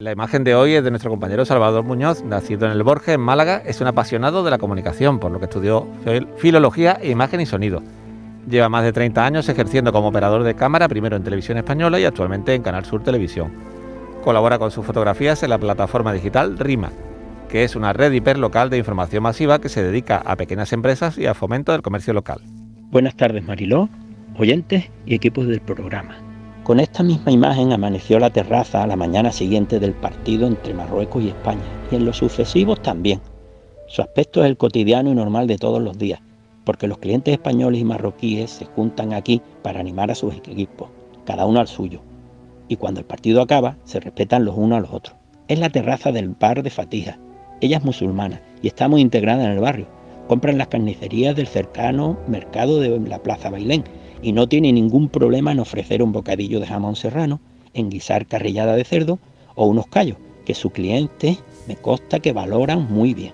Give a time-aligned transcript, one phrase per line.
[0.00, 3.20] La imagen de hoy es de nuestro compañero Salvador Muñoz, nacido en el Borges, en
[3.20, 3.60] Málaga.
[3.66, 5.88] Es un apasionado de la comunicación, por lo que estudió
[6.36, 7.82] filología, imagen y sonido.
[8.48, 12.04] Lleva más de 30 años ejerciendo como operador de cámara, primero en Televisión Española y
[12.04, 13.50] actualmente en Canal Sur Televisión.
[14.22, 16.92] Colabora con sus fotografías en la plataforma digital RIMA,
[17.48, 21.26] que es una red hiperlocal de información masiva que se dedica a pequeñas empresas y
[21.26, 22.40] a fomento del comercio local.
[22.92, 23.88] Buenas tardes, Mariló,
[24.38, 26.27] oyentes y equipos del programa.
[26.68, 31.22] Con esta misma imagen amaneció la terraza a la mañana siguiente del partido entre Marruecos
[31.22, 33.22] y España, y en los sucesivos también.
[33.86, 36.20] Su aspecto es el cotidiano y normal de todos los días,
[36.64, 40.90] porque los clientes españoles y marroquíes se juntan aquí para animar a sus equipos,
[41.24, 42.02] cada uno al suyo.
[42.68, 45.16] Y cuando el partido acaba, se respetan los unos a los otros.
[45.48, 47.18] Es la terraza del bar de Fatija.
[47.62, 49.86] Ella es musulmana y está muy integrada en el barrio.
[50.28, 53.84] Compran las carnicerías del cercano mercado de la Plaza Bailén
[54.20, 57.40] y no tiene ningún problema en ofrecer un bocadillo de jamón serrano,
[57.72, 59.18] en guisar carrillada de cerdo
[59.54, 63.32] o unos callos, que su cliente me consta que valoran muy bien.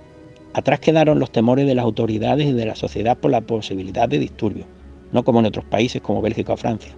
[0.53, 4.21] Atrás quedaron los temores de las autoridades y de la sociedad por la posibilidad de
[4.21, 4.69] disturbios,
[5.11, 6.93] no como en otros países como Bélgica o Francia,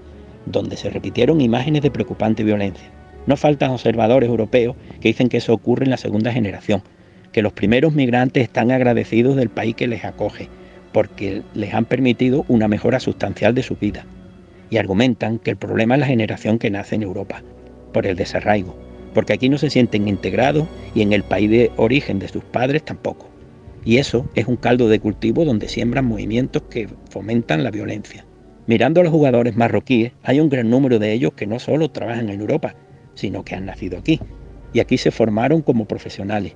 [0.44, 2.90] donde se repitieron imágenes de preocupante violencia.
[3.26, 6.82] No faltan observadores europeos que dicen que eso ocurre en la segunda generación,
[7.36, 10.48] que los primeros migrantes están agradecidos del país que les acoge
[10.90, 14.06] porque les han permitido una mejora sustancial de su vida.
[14.70, 17.42] Y argumentan que el problema es la generación que nace en Europa,
[17.92, 18.74] por el desarraigo,
[19.12, 22.82] porque aquí no se sienten integrados y en el país de origen de sus padres
[22.86, 23.28] tampoco.
[23.84, 28.24] Y eso es un caldo de cultivo donde siembran movimientos que fomentan la violencia.
[28.66, 32.30] Mirando a los jugadores marroquíes, hay un gran número de ellos que no solo trabajan
[32.30, 32.76] en Europa,
[33.12, 34.20] sino que han nacido aquí.
[34.72, 36.54] Y aquí se formaron como profesionales.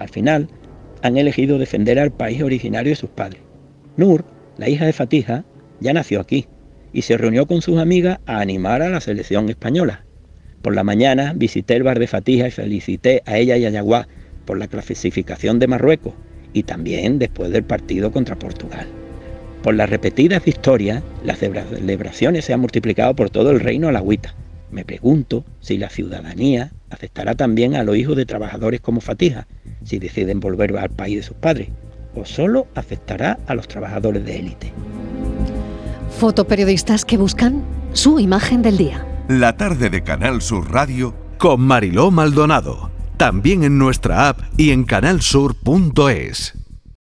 [0.00, 0.48] Al final,
[1.02, 3.42] han elegido defender al país originario de sus padres.
[3.96, 4.24] Nur,
[4.56, 5.44] la hija de Fatija,
[5.78, 6.46] ya nació aquí
[6.92, 10.06] y se reunió con sus amigas a animar a la selección española.
[10.62, 14.08] Por la mañana visité el bar de Fatija y felicité a ella y a Yaguá
[14.46, 16.14] por la clasificación de Marruecos
[16.54, 18.86] y también después del partido contra Portugal.
[19.62, 23.98] Por las repetidas victorias, las celebraciones se han multiplicado por todo el reino a la
[23.98, 24.34] agüita.
[24.70, 29.46] Me pregunto si la ciudadanía aceptará también a los hijos de trabajadores como Fatija,
[29.84, 31.68] si deciden volver al país de sus padres
[32.14, 34.72] o solo afectará a los trabajadores de élite.
[36.18, 39.06] Fotoperiodistas que buscan su imagen del día.
[39.28, 42.90] La tarde de Canal Sur Radio con Mariló Maldonado.
[43.16, 46.59] También en nuestra app y en canalsur.es.